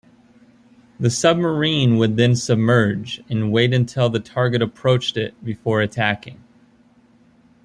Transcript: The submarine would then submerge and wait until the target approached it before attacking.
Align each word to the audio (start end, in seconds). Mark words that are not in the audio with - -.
The 0.99 1.11
submarine 1.11 1.97
would 1.97 2.17
then 2.17 2.35
submerge 2.35 3.21
and 3.29 3.51
wait 3.51 3.71
until 3.71 4.09
the 4.09 4.19
target 4.19 4.63
approached 4.63 5.15
it 5.15 5.35
before 5.45 5.79
attacking. 5.79 6.43